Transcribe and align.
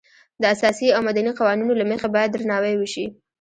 د 0.41 0.43
اساسي 0.55 0.87
او 0.95 1.01
مدني 1.09 1.31
قوانینو 1.39 1.73
له 1.81 1.85
مخې 1.91 2.07
باید 2.15 2.31
درناوی 2.33 2.75
وشي. 2.77 3.05